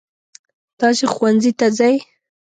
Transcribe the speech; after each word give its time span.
تاسې 0.79 1.05
ښوونځي 1.13 1.51
ته 1.59 1.67
ځئ. 1.77 1.95